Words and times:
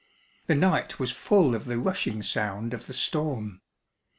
The 0.47 0.55
night 0.55 0.97
was 0.97 1.11
full 1.11 1.53
of 1.53 1.65
the 1.65 1.77
rushing 1.77 2.23
sound 2.23 2.73
of 2.73 2.87
the 2.87 2.93
storm. 2.95 3.61